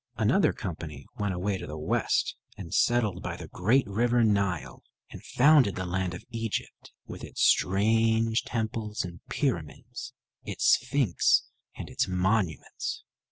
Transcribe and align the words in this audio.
Another 0.17 0.51
company 0.51 1.05
went 1.19 1.35
away 1.35 1.59
to 1.59 1.67
the 1.67 1.77
west 1.77 2.35
and 2.57 2.73
settled 2.73 3.21
by 3.21 3.37
the 3.37 3.47
great 3.47 3.85
river 3.85 4.23
Nile, 4.23 4.81
and 5.11 5.23
founded 5.23 5.75
the 5.75 5.85
land 5.85 6.15
of 6.15 6.23
Egypt, 6.31 6.91
with 7.05 7.23
its 7.23 7.43
strange 7.43 8.41
temples 8.43 9.05
and 9.05 9.19
pyramids, 9.29 10.15
its 10.43 10.65
sphinx 10.79 11.43
and 11.77 11.87
its 11.87 12.07
monuments. 12.07 13.03